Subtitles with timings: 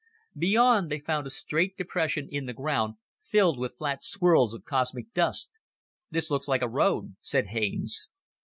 [0.35, 5.13] Beyond, they found a straight depression in the ground filled with flat swirls of cosmic
[5.13, 5.51] dust.
[6.09, 8.09] "This looks like a road," said Haines.